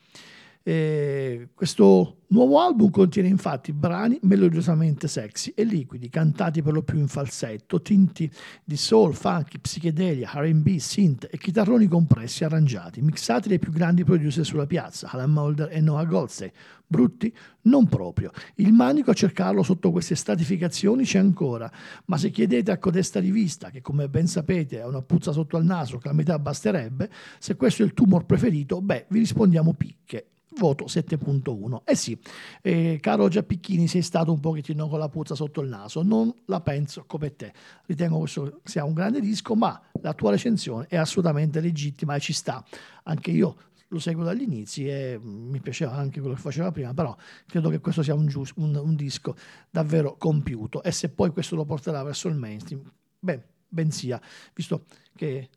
Eh, 0.69 1.51
questo 1.55 2.23
nuovo 2.31 2.59
album 2.59 2.91
contiene 2.91 3.29
infatti 3.29 3.73
brani 3.73 4.19
melodiosamente 4.23 5.07
sexy 5.07 5.53
e 5.55 5.63
liquidi, 5.63 6.09
cantati 6.09 6.61
per 6.61 6.73
lo 6.73 6.83
più 6.83 6.99
in 6.99 7.07
falsetto, 7.07 7.81
tinti 7.81 8.29
di 8.65 8.77
soul, 8.77 9.15
funky, 9.15 9.61
psichedelia, 9.61 10.29
RB, 10.35 10.79
synth 10.79 11.29
e 11.31 11.39
chitarroni 11.39 11.87
compressi 11.87 12.43
e 12.43 12.47
arrangiati, 12.47 13.01
mixati 13.01 13.49
dai 13.49 13.61
più 13.61 13.71
grandi 13.71 14.03
producer 14.03 14.45
sulla 14.45 14.67
piazza, 14.67 15.09
Alan 15.09 15.31
Mulder 15.31 15.69
e 15.71 15.81
Noah 15.81 16.05
Goldstein. 16.05 16.51
Brutti? 16.85 17.33
Non 17.63 17.87
proprio. 17.87 18.33
Il 18.57 18.73
manico 18.73 19.13
a 19.13 19.15
cercarlo 19.15 19.63
sotto 19.63 19.93
queste 19.93 20.17
stratificazioni 20.17 21.05
c'è 21.05 21.21
ancora, 21.21 21.71
ma 22.07 22.17
se 22.17 22.31
chiedete 22.31 22.73
a 22.73 22.79
codesta 22.79 23.21
rivista, 23.21 23.71
che 23.71 23.81
come 23.81 24.09
ben 24.09 24.27
sapete 24.27 24.81
ha 24.81 24.89
una 24.89 25.03
puzza 25.03 25.31
sotto 25.31 25.57
al 25.57 25.65
naso 25.65 25.99
che 25.99 26.09
la 26.09 26.15
metà 26.15 26.41
basterebbe, 26.41 27.09
se 27.39 27.55
questo 27.55 27.85
è 27.85 27.87
il 27.87 27.95
tumor 27.95 28.27
preferito, 28.27 28.83
beh, 28.83 29.07
vi 29.11 29.21
rispondiamo 29.21 29.73
picche 29.73 30.31
voto 30.59 30.87
7.1. 30.87 31.83
Eh 31.85 31.95
sì, 31.95 32.19
eh, 32.63 32.99
caro 33.01 33.29
Giappicchini, 33.29 33.87
sei 33.87 34.03
stato 34.03 34.33
un 34.33 34.41
pochettino 34.41 34.89
con 34.89 34.99
la 34.99 35.09
puzza 35.09 35.35
sotto 35.35 35.61
il 35.61 35.69
naso, 35.69 36.03
non 36.03 36.33
la 36.47 36.61
penso 36.61 37.05
come 37.07 37.35
te. 37.37 37.53
Ritengo 37.87 38.19
questo 38.19 38.61
sia 38.65 38.85
un 38.85 38.95
grande 38.95 39.21
disco, 39.21 39.55
ma 39.55 39.81
la 40.01 40.15
tua 40.15 40.31
recensione 40.31 40.87
è 40.89 40.97
assolutamente 40.97 41.61
legittima 41.61 42.15
e 42.15 42.21
ci 42.21 42.33
sta. 42.33 42.65
Anche 43.05 43.31
io 43.31 43.57
lo 43.89 43.99
seguo 43.99 44.25
dagli 44.25 44.43
inizi 44.43 44.89
e 44.89 45.19
mi 45.23 45.61
piaceva 45.61 45.93
anche 45.93 46.21
quello 46.21 46.35
che 46.35 46.41
faceva 46.41 46.73
prima, 46.73 46.93
però 46.93 47.17
credo 47.47 47.69
che 47.69 47.79
questo 47.81 48.03
sia 48.03 48.15
un, 48.15 48.27
gius- 48.27 48.53
un, 48.57 48.75
un 48.75 48.95
disco 48.97 49.37
davvero 49.71 50.17
compiuto 50.17 50.83
e 50.83 50.91
se 50.91 51.11
poi 51.11 51.31
questo 51.31 51.55
lo 51.55 51.65
porterà 51.65 52.03
verso 52.03 52.29
il 52.29 52.35
mainstream, 52.35 52.83
beh, 53.19 53.43
ben 53.69 53.91
sia, 53.91 54.21
visto 54.55 54.87
che 55.15 55.49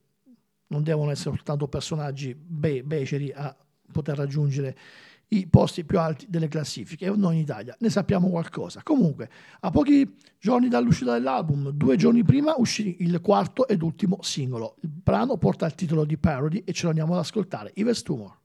non 0.67 0.83
devono 0.83 1.09
essere 1.09 1.35
soltanto 1.35 1.67
personaggi 1.67 2.35
be- 2.35 2.83
beceri 2.83 3.31
a 3.31 3.55
poter 3.91 4.17
raggiungere 4.17 4.77
i 5.29 5.47
posti 5.47 5.83
più 5.83 5.99
alti 5.99 6.25
delle 6.29 6.47
classifiche 6.47 7.05
e 7.05 7.11
noi 7.15 7.35
in 7.35 7.41
Italia 7.41 7.75
ne 7.79 7.89
sappiamo 7.89 8.29
qualcosa. 8.29 8.81
Comunque, 8.83 9.29
a 9.59 9.69
pochi 9.69 10.15
giorni 10.39 10.69
dall'uscita 10.69 11.13
dell'album, 11.13 11.69
due 11.69 11.95
giorni 11.97 12.23
prima 12.23 12.55
uscì 12.57 12.97
il 12.99 13.19
quarto 13.21 13.67
ed 13.67 13.81
ultimo 13.81 14.19
singolo. 14.21 14.77
Il 14.81 14.89
brano 14.89 15.37
porta 15.37 15.65
il 15.65 15.75
titolo 15.75 16.05
di 16.05 16.17
Parody 16.17 16.63
e 16.65 16.73
ce 16.73 16.83
lo 16.83 16.89
andiamo 16.89 17.13
ad 17.13 17.19
ascoltare. 17.19 17.71
Yves 17.75 18.01
Tumor. 18.01 18.38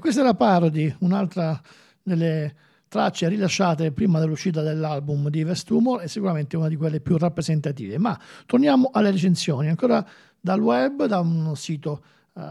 Questa 0.00 0.22
la 0.22 0.34
parody, 0.34 0.92
un'altra 1.00 1.60
delle 2.02 2.54
tracce 2.88 3.28
rilasciate 3.28 3.92
prima 3.92 4.18
dell'uscita 4.18 4.62
dell'album 4.62 5.28
di 5.28 5.44
West 5.44 5.66
Tumor 5.66 6.02
e 6.02 6.08
sicuramente 6.08 6.56
una 6.56 6.66
di 6.66 6.74
quelle 6.74 7.00
più 7.00 7.16
rappresentative. 7.16 7.98
Ma 7.98 8.18
torniamo 8.46 8.90
alle 8.92 9.12
recensioni, 9.12 9.68
ancora 9.68 10.04
dal 10.40 10.60
web, 10.60 11.04
da 11.04 11.20
un 11.20 11.54
sito 11.54 12.02
eh, 12.34 12.42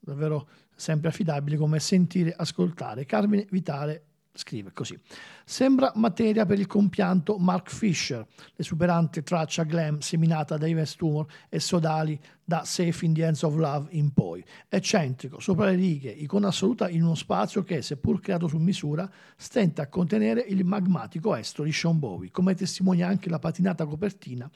davvero 0.00 0.48
sempre 0.74 1.10
affidabile 1.10 1.56
come 1.56 1.78
Sentire 1.78 2.34
Ascoltare. 2.36 3.06
Carmine 3.06 3.46
Vitale 3.50 4.04
scrive 4.32 4.72
così. 4.72 4.98
Sembra 5.44 5.92
materia 5.96 6.46
per 6.46 6.58
il 6.58 6.66
compianto 6.66 7.38
Mark 7.38 7.70
Fisher, 7.70 8.26
l'esuberante 8.56 9.22
traccia 9.22 9.64
glam 9.64 9.98
seminata 9.98 10.56
da 10.56 10.66
Ives 10.66 10.96
Tumor 10.96 11.26
e 11.48 11.60
sodali 11.60 12.18
da 12.50 12.64
Safe 12.64 13.04
in 13.04 13.14
the 13.14 13.24
Hands 13.24 13.40
of 13.44 13.54
Love 13.54 13.86
in 13.90 14.12
poi. 14.12 14.44
Eccentrico, 14.68 15.38
sopra 15.38 15.66
le 15.66 15.76
righe, 15.76 16.10
icona 16.10 16.48
assoluta 16.48 16.88
in 16.88 17.04
uno 17.04 17.14
spazio 17.14 17.62
che, 17.62 17.80
seppur 17.80 18.18
creato 18.18 18.48
su 18.48 18.58
misura, 18.58 19.08
stenta 19.36 19.82
a 19.82 19.86
contenere 19.86 20.40
il 20.40 20.64
magmatico 20.64 21.36
estro 21.36 21.62
di 21.62 21.70
Sean 21.70 22.00
Bowie, 22.00 22.32
come 22.32 22.56
testimonia 22.56 23.06
anche 23.06 23.28
la 23.28 23.38
patinata 23.38 23.86
copertina, 23.86 24.50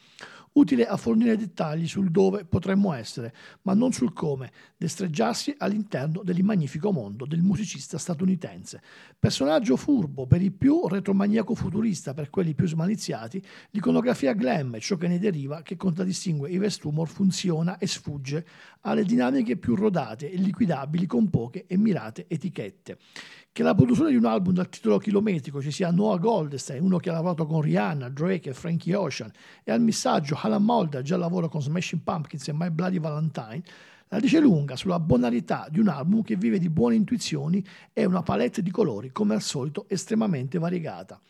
utile 0.54 0.87
a 0.87 0.96
fornire 0.96 1.37
dettagli 1.37 1.87
sul 1.87 2.11
dove 2.11 2.44
potremmo 2.44 2.92
essere, 2.92 3.35
ma 3.62 3.74
non 3.74 3.92
sul 3.92 4.12
come, 4.12 4.50
destreggiarsi 4.76 5.54
all'interno 5.59 6.22
del 6.22 6.42
magnifico 6.42 6.92
mondo 6.92 7.26
del 7.26 7.42
musicista 7.42 7.98
statunitense. 7.98 8.83
Personaggio 9.18 9.76
furbo 9.76 10.26
per 10.26 10.42
i 10.42 10.50
più, 10.50 10.87
retromaniaco 10.87 11.54
futurista 11.54 12.14
per 12.14 12.30
quelli 12.30 12.54
più 12.54 12.66
smaliziati, 12.66 13.42
l'iconografia 13.70 14.33
glam 14.33 14.78
ciò 14.78 14.96
che 14.96 15.09
ne 15.09 15.18
deriva 15.18 15.62
che 15.62 15.76
contraddistingue 15.76 16.50
Ives 16.50 16.78
Tumor 16.78 17.09
funziona 17.09 17.78
e 17.85 17.87
sfugge 17.87 18.47
alle 18.81 19.05
dinamiche 19.05 19.57
più 19.57 19.75
rodate 19.75 20.31
e 20.31 20.37
liquidabili 20.37 21.07
con 21.07 21.31
poche 21.31 21.66
e 21.66 21.77
mirate 21.77 22.27
etichette. 22.29 22.99
Che 23.53 23.62
la 23.62 23.75
produzione 23.75 24.11
di 24.11 24.16
un 24.16 24.25
album 24.25 24.55
dal 24.55 24.68
titolo 24.68 24.99
chilometrico 24.99 25.62
ci 25.62 25.70
sia 25.70 25.90
Noah 25.90 26.18
Goldstein, 26.18 26.83
uno 26.83 26.99
che 26.99 27.11
ha 27.11 27.12
lavorato 27.12 27.47
con 27.47 27.61
Rihanna, 27.61 28.09
Drake 28.09 28.51
e 28.51 28.55
Frankie 28.55 28.94
Ocean, 28.94 29.31
e 29.62 29.70
al 29.70 29.81
missaggio 29.81 30.37
Alan 30.40 30.64
Mulder, 30.64 31.03
già 31.03 31.16
lavora 31.16 31.49
con 31.49 31.62
Smashing 31.62 32.03
Pumpkins 32.03 32.49
e 32.49 32.53
My 32.53 32.70
Bloody 32.70 32.99
Valentine, 32.99 33.62
la 34.09 34.20
dice 34.20 34.38
lunga 34.38 34.77
sulla 34.77 35.01
banalità 35.01 35.66
di 35.70 35.81
un 35.81 35.88
album 35.88 36.23
che 36.23 36.37
vive 36.37 36.59
di 36.59 36.68
buone 36.68 36.94
intuizioni 36.94 37.64
e 37.92 38.05
una 38.05 38.23
palette 38.23 38.62
di 38.62 38.70
colori, 38.70 39.11
come 39.12 39.35
al 39.35 39.42
solito, 39.42 39.87
estremamente 39.88 40.59
variegata. 40.59 41.20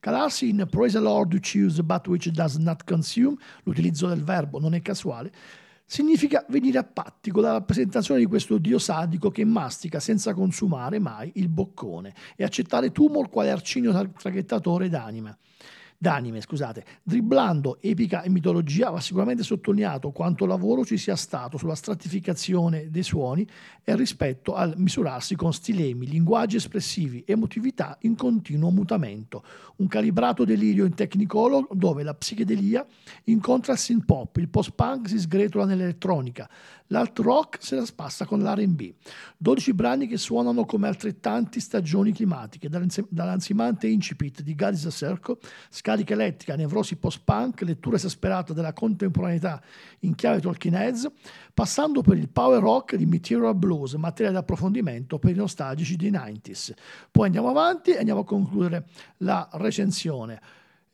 Calarsi 0.00 0.50
in 0.50 0.66
Praise 0.70 0.98
the 0.98 1.02
Lord 1.02 1.32
who 1.32 1.40
choose 1.40 1.82
but 1.82 2.06
which 2.06 2.28
does 2.30 2.56
not 2.56 2.84
consume, 2.84 3.36
l'utilizzo 3.62 4.08
del 4.08 4.22
verbo 4.22 4.58
non 4.58 4.74
è 4.74 4.82
casuale, 4.82 5.32
significa 5.86 6.44
venire 6.48 6.78
a 6.78 6.84
patti 6.84 7.30
con 7.30 7.42
la 7.42 7.52
rappresentazione 7.52 8.20
di 8.20 8.26
questo 8.26 8.58
dio 8.58 8.78
sadico 8.78 9.30
che 9.30 9.44
mastica 9.44 10.00
senza 10.00 10.34
consumare 10.34 10.98
mai 10.98 11.32
il 11.34 11.48
boccone 11.48 12.14
e 12.36 12.44
accettare 12.44 12.90
tumor 12.92 13.28
quale 13.28 13.50
arcinio 13.50 13.92
traghettatore 14.12 14.88
d'anima 14.88 15.36
d'anime, 16.04 16.42
scusate. 16.42 16.84
Dribblando 17.02 17.78
epica 17.80 18.20
e 18.20 18.28
mitologia 18.28 18.90
va 18.90 19.00
sicuramente 19.00 19.42
sottolineato 19.42 20.10
quanto 20.10 20.44
lavoro 20.44 20.84
ci 20.84 20.98
sia 20.98 21.16
stato 21.16 21.56
sulla 21.56 21.74
stratificazione 21.74 22.90
dei 22.90 23.02
suoni 23.02 23.48
e 23.82 23.96
rispetto 23.96 24.54
al 24.54 24.74
misurarsi 24.76 25.34
con 25.34 25.54
stilemi, 25.54 26.06
linguaggi 26.06 26.56
espressivi, 26.56 27.24
emotività 27.26 27.96
in 28.02 28.16
continuo 28.16 28.70
mutamento. 28.70 29.42
Un 29.76 29.86
calibrato 29.86 30.44
delirio 30.44 30.84
in 30.84 30.92
Technicolor 30.92 31.68
dove 31.70 32.02
la 32.02 32.12
psichedelia 32.12 32.84
incontra 33.24 33.72
il 33.72 33.78
synth 33.78 34.04
pop, 34.04 34.36
il 34.36 34.50
post-punk 34.50 35.08
si 35.08 35.18
sgretola 35.18 35.64
nell'elettronica, 35.64 36.46
l'alt 36.88 37.18
rock 37.20 37.58
se 37.60 37.76
la 37.76 37.84
spassa 37.84 38.26
con 38.26 38.40
l'R&B. 38.40 38.92
12 39.36 39.72
brani 39.72 40.06
che 40.06 40.16
suonano 40.16 40.64
come 40.64 40.88
altrettanti 40.88 41.60
stagioni 41.60 42.12
climatiche, 42.12 42.68
dall'ansimante 42.68 43.86
incipit 43.86 44.42
di 44.42 44.54
God 44.54 44.74
is 44.74 44.86
a 44.86 44.90
Circle, 44.90 45.38
scarica 45.70 46.14
elettrica, 46.14 46.56
nevrosi 46.56 46.96
post-punk, 46.96 47.62
lettura 47.62 47.96
esasperata 47.96 48.52
della 48.52 48.72
contemporaneità 48.72 49.62
in 50.00 50.14
chiave 50.14 50.40
Talking 50.40 50.74
Heads, 50.74 51.10
passando 51.52 52.02
per 52.02 52.18
il 52.18 52.28
power 52.28 52.60
rock 52.60 52.96
di 52.96 53.06
Material 53.06 53.54
Blues, 53.54 53.94
materia 53.94 54.30
di 54.30 54.36
approfondimento 54.36 55.18
per 55.18 55.30
i 55.30 55.36
nostalgici 55.36 55.96
dei 55.96 56.10
90s. 56.10 56.72
Poi 57.10 57.26
andiamo 57.26 57.48
avanti 57.48 57.92
e 57.92 57.98
andiamo 57.98 58.20
a 58.20 58.24
concludere 58.24 58.86
la 59.18 59.48
recensione. 59.52 60.40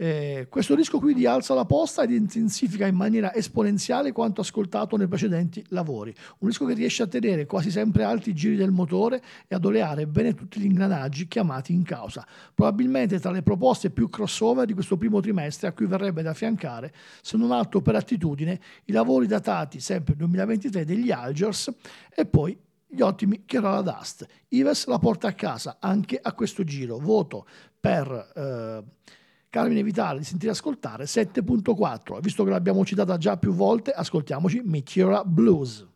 Eh, 0.03 0.47
questo 0.49 0.75
disco 0.75 0.99
quindi 0.99 1.27
alza 1.27 1.53
la 1.53 1.67
posta 1.67 2.05
ed 2.05 2.11
intensifica 2.13 2.87
in 2.87 2.95
maniera 2.95 3.35
esponenziale 3.35 4.13
quanto 4.13 4.41
ascoltato 4.41 4.97
nei 4.97 5.07
precedenti 5.07 5.63
lavori. 5.69 6.15
Un 6.39 6.49
disco 6.49 6.65
che 6.65 6.73
riesce 6.73 7.03
a 7.03 7.07
tenere 7.07 7.45
quasi 7.45 7.71
sempre 7.71 8.03
alti 8.03 8.31
i 8.31 8.35
giri 8.35 8.57
del 8.57 8.71
motore 8.71 9.23
e 9.47 9.55
ad 9.55 9.63
oleare 9.63 10.07
bene 10.07 10.33
tutti 10.33 10.59
gli 10.59 10.65
ingranaggi 10.65 11.29
chiamati 11.29 11.75
in 11.75 11.83
causa. 11.83 12.27
Probabilmente 12.55 13.21
tra 13.21 13.31
le 13.31 13.43
proposte 13.43 13.91
più 13.91 14.09
crossover 14.09 14.65
di 14.65 14.73
questo 14.73 14.97
primo 14.97 15.21
trimestre 15.21 15.69
a 15.69 15.73
cui 15.73 15.85
verrebbe 15.85 16.23
da 16.23 16.31
affiancare, 16.31 16.95
se 17.21 17.37
non 17.37 17.53
altro 17.53 17.83
per 17.83 17.95
attitudine, 17.95 18.59
i 18.87 18.93
lavori 18.93 19.27
datati 19.27 19.81
sempre 19.81 20.17
2023 20.17 20.87
degli 20.87 21.11
Algers 21.11 21.71
e 22.15 22.25
poi 22.25 22.59
gli 22.87 23.03
ottimi 23.03 23.45
Kerala 23.45 23.83
Dust. 23.83 24.27
Ives 24.49 24.87
la 24.87 24.99
porta 24.99 25.29
a 25.29 25.35
casa 25.35 25.77
anche 25.79 26.19
a 26.19 26.33
questo 26.33 26.65
giro. 26.65 26.97
Voto 26.97 27.47
per... 27.79 28.33
Eh, 28.35 29.19
Carmine 29.51 29.83
Vitale 29.83 30.21
di 30.21 30.25
sentire 30.25 30.53
ascoltare 30.53 31.05
7.4. 31.05 32.21
Visto 32.21 32.45
che 32.45 32.51
l'abbiamo 32.51 32.85
citata 32.85 33.19
già 33.19 33.37
più 33.37 33.53
volte, 33.53 33.91
ascoltiamoci 33.91 34.63
Meteora 34.65 35.25
Blues. 35.25 35.90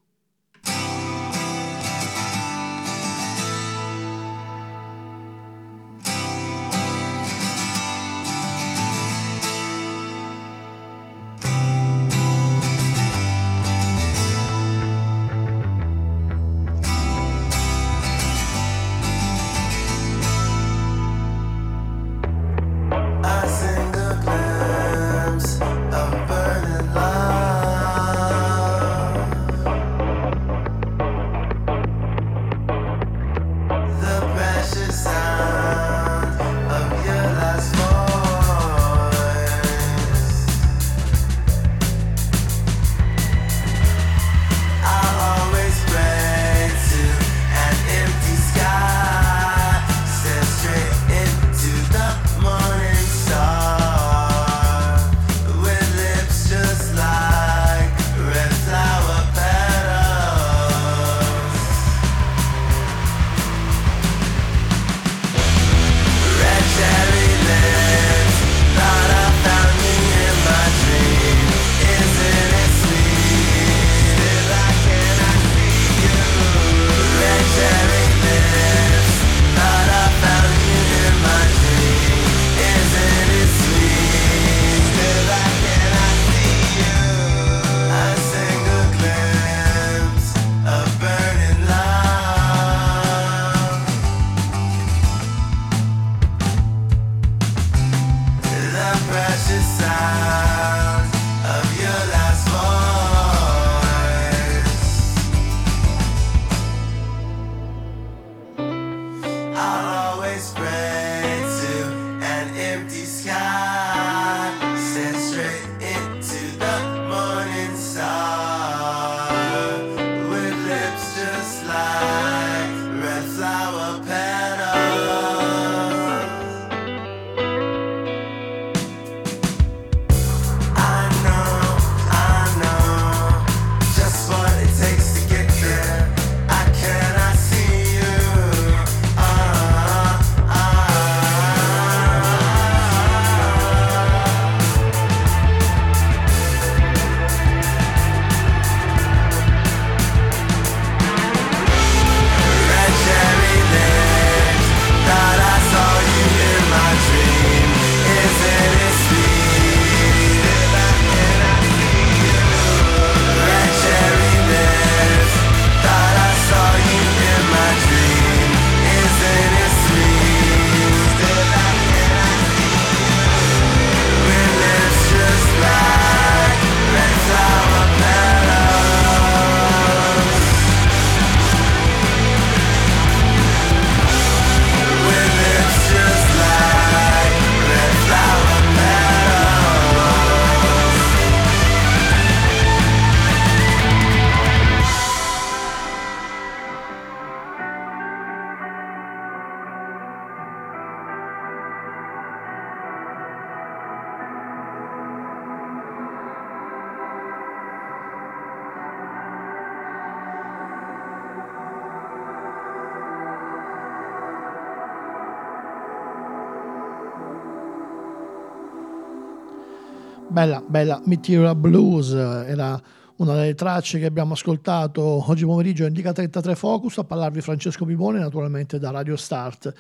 Bella, 220.35 220.61
bella, 220.67 221.01
Material 221.05 221.55
Blues 221.55 222.11
era 222.13 222.83
una 223.19 223.35
delle 223.35 223.55
tracce 223.55 224.01
che 224.01 224.07
abbiamo 224.07 224.33
ascoltato 224.33 225.31
oggi 225.31 225.45
pomeriggio 225.45 225.87
in 225.87 225.93
Dica 225.93 226.11
33 226.11 226.57
Focus, 226.57 226.99
a 226.99 227.05
parlarvi 227.05 227.41
Francesco 227.41 227.85
Pipone 227.85 228.19
naturalmente 228.19 228.81
da 228.81 228.91
Radio 228.91 229.15
Start, 229.15 229.73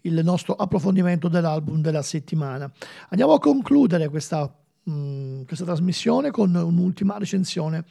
il 0.00 0.18
nostro 0.24 0.54
approfondimento 0.54 1.28
dell'album 1.28 1.82
della 1.82 2.00
settimana. 2.00 2.72
Andiamo 3.10 3.34
a 3.34 3.38
concludere 3.38 4.08
questa, 4.08 4.50
mh, 4.84 5.42
questa 5.42 5.66
trasmissione 5.66 6.30
con 6.30 6.54
un'ultima 6.54 7.18
recensione 7.18 7.84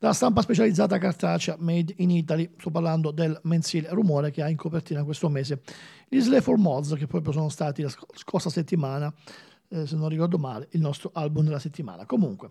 della 0.00 0.14
stampa 0.14 0.42
specializzata 0.42 0.98
cartacea 0.98 1.54
Made 1.60 1.94
in 1.98 2.10
Italy, 2.10 2.54
sto 2.58 2.72
parlando 2.72 3.12
del 3.12 3.38
mensile 3.44 3.88
Rumore 3.90 4.32
che 4.32 4.42
ha 4.42 4.48
in 4.48 4.56
copertina 4.56 5.04
questo 5.04 5.28
mese 5.28 5.60
gli 6.08 6.18
Slay 6.18 6.40
for 6.40 6.58
Mods 6.58 6.94
che 6.94 7.06
proprio 7.06 7.32
sono 7.32 7.48
stati 7.48 7.82
la 7.82 7.88
sc- 7.88 8.04
scorsa 8.14 8.50
settimana 8.50 9.14
eh, 9.72 9.86
se 9.86 9.96
non 9.96 10.08
ricordo 10.08 10.38
male, 10.38 10.68
il 10.72 10.80
nostro 10.80 11.10
album 11.14 11.44
della 11.44 11.58
settimana. 11.58 12.04
Comunque, 12.04 12.50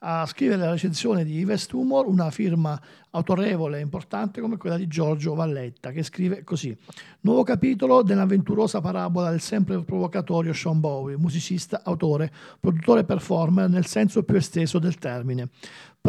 a 0.00 0.26
scrivere 0.26 0.60
la 0.60 0.70
recensione 0.70 1.24
di 1.24 1.38
Yves 1.38 1.66
Tumor 1.66 2.06
una 2.06 2.30
firma 2.30 2.80
autorevole 3.10 3.78
e 3.78 3.82
importante 3.82 4.40
come 4.40 4.56
quella 4.56 4.76
di 4.76 4.86
Giorgio 4.86 5.34
Valletta, 5.34 5.90
che 5.90 6.02
scrive 6.02 6.44
così: 6.44 6.76
Nuovo 7.22 7.42
capitolo 7.42 8.02
dell'avventurosa 8.02 8.80
parabola 8.80 9.30
del 9.30 9.40
sempre 9.40 9.82
provocatorio 9.82 10.52
Sean 10.52 10.78
Bowie, 10.78 11.16
musicista, 11.16 11.80
autore, 11.82 12.30
produttore 12.60 13.04
performer 13.04 13.68
nel 13.68 13.86
senso 13.86 14.22
più 14.22 14.36
esteso 14.36 14.78
del 14.78 14.98
termine. 14.98 15.48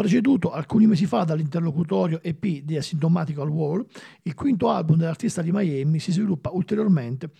Preceduto 0.00 0.50
alcuni 0.50 0.86
mesi 0.86 1.04
fa 1.04 1.24
dall'interlocutorio 1.24 2.22
EP 2.22 2.62
di 2.62 2.78
Asymptomatical 2.78 3.46
Wall, 3.46 3.84
il 4.22 4.32
quinto 4.32 4.70
album 4.70 4.96
dell'artista 4.96 5.42
di 5.42 5.52
Miami 5.52 5.98
si 5.98 6.10
sviluppa 6.10 6.48
ulteriormente 6.54 7.32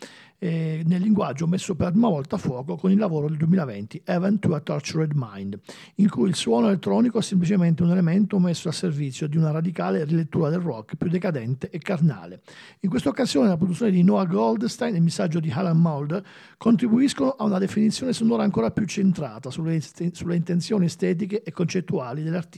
eh, 0.43 0.83
nel 0.85 1.01
linguaggio 1.01 1.47
messo 1.47 1.75
per 1.75 1.87
la 1.87 1.93
prima 1.93 2.09
volta 2.09 2.37
a 2.37 2.39
fuoco 2.39 2.77
con 2.77 2.91
il 2.91 2.99
lavoro 2.99 3.29
del 3.29 3.39
2020, 3.39 4.03
Heaven 4.05 4.39
to 4.39 4.55
a 4.55 4.61
Tortured 4.61 5.13
Mind, 5.15 5.59
in 5.97 6.11
cui 6.11 6.29
il 6.29 6.35
suono 6.35 6.67
elettronico 6.67 7.19
è 7.19 7.23
semplicemente 7.23 7.83
un 7.83 7.93
elemento 7.93 8.39
messo 8.39 8.69
a 8.69 8.73
servizio 8.73 9.27
di 9.27 9.39
una 9.39 9.51
radicale 9.51 10.05
rilettura 10.05 10.51
del 10.51 10.61
rock 10.61 10.97
più 10.97 11.09
decadente 11.09 11.71
e 11.71 11.79
carnale. 11.79 12.43
In 12.81 12.91
questa 12.91 13.09
occasione 13.09 13.49
la 13.49 13.57
produzione 13.57 13.91
di 13.91 14.03
Noah 14.03 14.27
Goldstein 14.27 14.95
e 14.95 14.99
il 14.99 15.03
messaggio 15.03 15.41
di 15.41 15.51
Alan 15.51 15.79
Mulder 15.79 16.23
contribuiscono 16.59 17.31
a 17.31 17.45
una 17.45 17.59
definizione 17.59 18.13
sonora 18.13 18.43
ancora 18.43 18.71
più 18.71 18.85
centrata 18.85 19.51
sulle, 19.51 19.81
sulle 20.13 20.37
intenzioni 20.37 20.85
estetiche 20.85 21.43
e 21.43 21.53
concettuali 21.53 22.23
dell'artista 22.23 22.50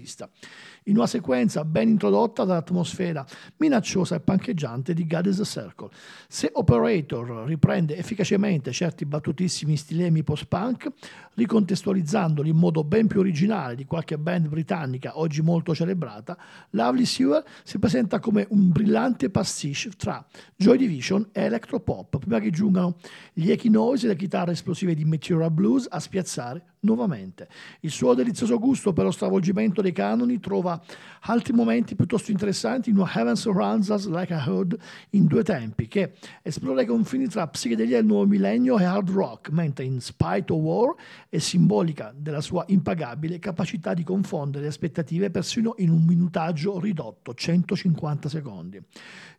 in 0.84 0.96
una 0.96 1.06
sequenza 1.06 1.64
ben 1.64 1.88
introdotta 1.88 2.44
dall'atmosfera 2.44 3.24
minacciosa 3.56 4.16
e 4.16 4.20
pancheggiante 4.20 4.94
di 4.94 5.06
God 5.06 5.26
is 5.26 5.40
a 5.40 5.44
Circle. 5.44 5.90
Se 6.28 6.50
Operator 6.52 7.46
riprende 7.46 7.96
efficacemente 7.96 8.72
certi 8.72 9.04
battutissimi 9.04 9.76
stilemi 9.76 10.22
post-punk, 10.22 10.90
ricontestualizzandoli 11.34 12.50
in 12.50 12.56
modo 12.56 12.84
ben 12.84 13.06
più 13.06 13.20
originale 13.20 13.74
di 13.74 13.84
qualche 13.84 14.18
band 14.18 14.48
britannica 14.48 15.18
oggi 15.18 15.42
molto 15.42 15.74
celebrata, 15.74 16.36
Lovely 16.70 17.04
Sewer 17.04 17.44
si 17.62 17.78
presenta 17.78 18.18
come 18.18 18.46
un 18.50 18.70
brillante 18.70 19.30
pastiche 19.30 19.90
tra 19.96 20.24
Joy 20.56 20.76
Division 20.76 21.28
e 21.32 21.42
electropop, 21.42 22.18
prima 22.18 22.40
che 22.40 22.50
giungano 22.50 22.96
gli 23.32 23.50
echi 23.50 23.68
noise 23.68 24.06
e 24.06 24.08
le 24.08 24.16
chitarre 24.16 24.52
esplosive 24.52 24.94
di 24.94 25.04
Material 25.04 25.50
Blues 25.50 25.86
a 25.88 26.00
spiazzare 26.00 26.64
nuovamente. 26.80 27.48
Il 27.80 27.90
suo 27.90 28.14
delizioso 28.14 28.58
gusto 28.58 28.92
per 28.92 29.04
lo 29.04 29.10
stravolgimento 29.10 29.82
dei 29.82 29.92
canoni 29.92 30.40
trova 30.40 30.80
altri 31.22 31.52
momenti 31.52 31.94
piuttosto 31.94 32.30
interessanti 32.30 32.90
in 32.90 32.96
una 32.96 33.10
Heaven 33.14 33.36
Surrounds 33.36 33.88
Us 33.88 34.08
Like 34.08 34.34
a 34.34 34.42
Hood 34.44 34.76
in 35.10 35.26
due 35.26 35.42
tempi, 35.42 35.86
che 35.86 36.14
esplora 36.42 36.82
i 36.82 36.86
confini 36.86 37.28
tra 37.28 37.46
psichedelia 37.46 37.96
del 37.96 38.06
nuovo 38.06 38.26
millennio 38.26 38.78
e 38.78 38.84
hard 38.84 39.10
rock, 39.10 39.50
mentre 39.50 39.84
in 39.84 40.00
Spite 40.00 40.52
of 40.52 40.60
War 40.60 40.94
è 41.32 41.38
simbolica 41.38 42.12
della 42.14 42.42
sua 42.42 42.62
impagabile 42.68 43.38
capacità 43.38 43.94
di 43.94 44.04
confondere 44.04 44.66
aspettative 44.66 45.30
persino 45.30 45.72
in 45.78 45.88
un 45.88 46.04
minutaggio 46.04 46.78
ridotto, 46.78 47.32
150 47.32 48.28
secondi. 48.28 48.78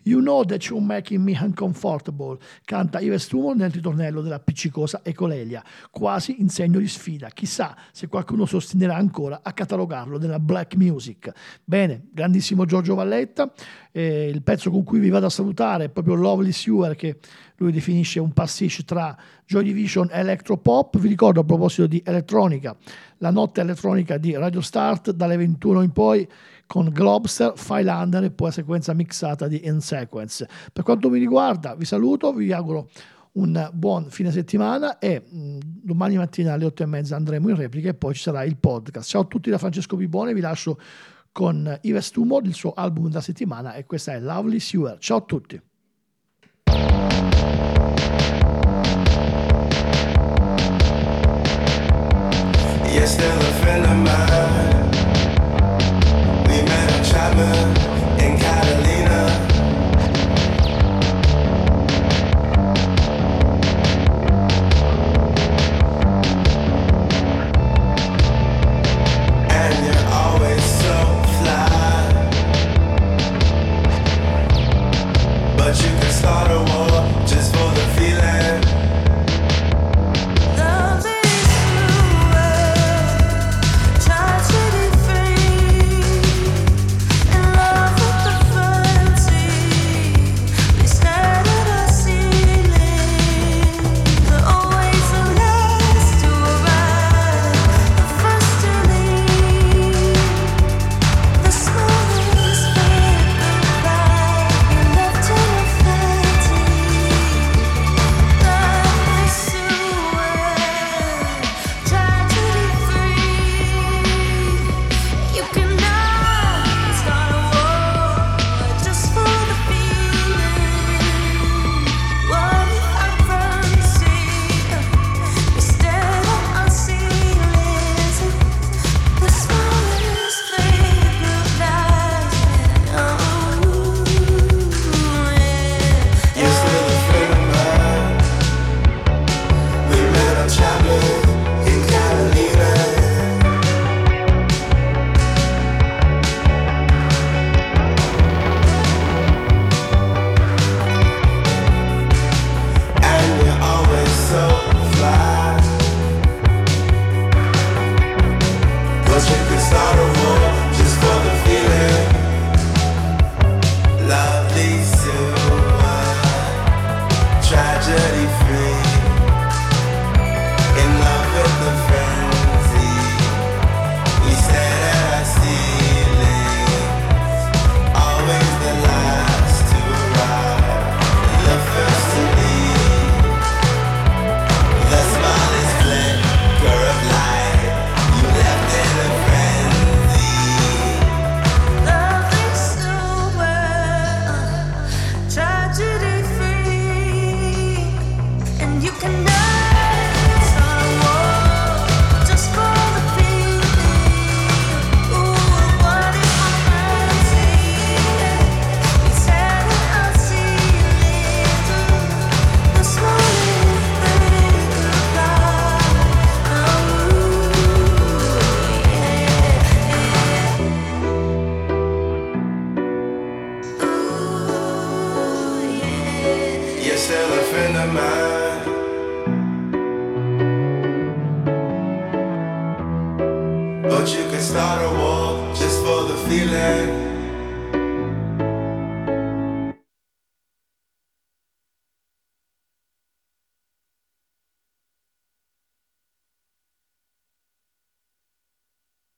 You 0.05 0.19
know 0.19 0.43
that 0.43 0.63
you're 0.65 0.83
making 0.83 1.21
me 1.21 1.37
uncomfortable, 1.39 2.39
canta 2.65 2.99
Ives 2.99 3.27
Tumor 3.27 3.55
nel 3.55 3.69
ritornello 3.69 4.21
della 4.21 4.35
appiccicosa 4.35 5.01
Ecolelia, 5.03 5.63
quasi 5.91 6.41
in 6.41 6.49
segno 6.49 6.79
di 6.79 6.87
sfida. 6.87 7.29
Chissà 7.29 7.77
se 7.91 8.07
qualcuno 8.07 8.47
si 8.47 8.55
ostinerà 8.55 8.95
ancora 8.95 9.41
a 9.43 9.53
catalogarlo 9.53 10.17
nella 10.17 10.39
black 10.39 10.75
music. 10.75 11.31
Bene, 11.63 12.07
grandissimo 12.11 12.65
Giorgio 12.65 12.95
Valletta, 12.95 13.53
eh, 13.91 14.29
il 14.29 14.41
pezzo 14.41 14.71
con 14.71 14.83
cui 14.83 14.97
vi 14.97 15.09
vado 15.09 15.27
a 15.27 15.29
salutare 15.29 15.85
è 15.85 15.89
proprio 15.89 16.15
Lovely 16.15 16.51
Sewer 16.51 16.95
che 16.95 17.19
lui 17.57 17.71
definisce 17.71 18.19
un 18.19 18.31
pastiche 18.33 18.83
tra 18.83 19.15
Joy 19.45 19.63
Division 19.63 20.09
e 20.11 20.19
Electropop. 20.19 20.97
Vi 20.97 21.07
ricordo 21.07 21.41
a 21.41 21.43
proposito 21.43 21.87
di 21.87 22.01
elettronica, 22.05 22.75
la 23.17 23.31
notte 23.31 23.61
elettronica 23.61 24.17
di 24.17 24.33
Radio 24.35 24.61
Start 24.61 25.11
dalle 25.11 25.37
21 25.37 25.81
in 25.81 25.91
poi 25.91 26.27
con 26.65 26.89
Globster, 26.89 27.53
Filander 27.55 28.23
e 28.23 28.31
poi 28.31 28.47
la 28.47 28.53
sequenza 28.53 28.93
mixata 28.93 29.47
di 29.47 29.67
In 29.67 29.79
Sequence. 29.79 30.47
Per 30.71 30.83
quanto 30.83 31.09
mi 31.09 31.19
riguarda, 31.19 31.75
vi 31.75 31.85
saluto, 31.85 32.33
vi 32.33 32.51
auguro 32.51 32.89
un 33.33 33.69
buon 33.73 34.09
fine 34.09 34.31
settimana 34.31 34.99
e 34.99 35.23
mh, 35.27 35.57
domani 35.81 36.17
mattina 36.17 36.53
alle 36.53 36.65
8 36.65 36.83
e 36.83 36.85
mezza 36.85 37.15
andremo 37.15 37.49
in 37.49 37.55
replica 37.55 37.89
e 37.89 37.93
poi 37.93 38.13
ci 38.13 38.21
sarà 38.21 38.43
il 38.43 38.57
podcast. 38.57 39.09
Ciao 39.09 39.21
a 39.21 39.25
tutti 39.25 39.49
da 39.49 39.57
Francesco 39.57 39.95
Pipone, 39.95 40.33
vi 40.33 40.41
lascio 40.41 40.79
con 41.31 41.79
Ives 41.81 42.11
Tumor, 42.11 42.45
il 42.45 42.53
suo 42.53 42.73
album 42.73 43.07
della 43.07 43.21
settimana 43.21 43.73
e 43.73 43.85
questa 43.85 44.13
è 44.13 44.19
Lovely 44.19 44.59
Sewer. 44.59 44.97
Ciao 44.99 45.17
a 45.17 45.21
tutti. 45.21 45.61
Still 53.05 53.37
a 53.37 53.53
friend 53.61 53.85
of 53.85 53.97
mine. 53.97 54.91
We 56.47 56.63
met 56.63 56.97
in 56.97 57.03
Chapman 57.03 57.92